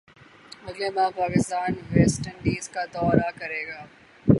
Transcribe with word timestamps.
اگلے 0.67 0.89
ماہ 0.95 1.09
Pakistan 1.17 1.71
West 1.91 2.27
Indies 2.27 2.69
کا 2.69 2.83
دورہ 2.93 3.29
کرے 3.39 3.63
گا 3.67 3.81